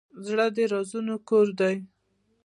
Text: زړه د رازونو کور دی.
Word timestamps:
زړه 0.25 0.45
د 0.55 0.57
رازونو 0.73 1.15
کور 1.29 1.47
دی. 1.59 1.75